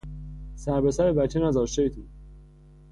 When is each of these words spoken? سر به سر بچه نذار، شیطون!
سر 0.55 0.81
به 0.81 0.91
سر 0.91 1.13
بچه 1.13 1.39
نذار، 1.39 1.65
شیطون! 1.67 2.05